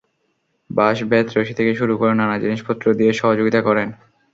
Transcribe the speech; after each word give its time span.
বাঁশ, 0.69 0.97
বেত, 1.03 1.27
রশি 1.35 1.53
থেকে 1.59 1.71
শুরু 1.75 1.93
করে 1.97 2.13
নানা 2.13 2.35
জিনিসপত্র 2.43 2.85
দিয়ে 2.99 3.11
সহযোগিতা 3.13 3.59
করেন। 3.67 3.87